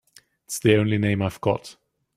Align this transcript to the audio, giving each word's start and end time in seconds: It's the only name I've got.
It's 0.47 0.57
the 0.57 0.77
only 0.77 0.97
name 0.97 1.21
I've 1.21 1.39
got. 1.41 1.75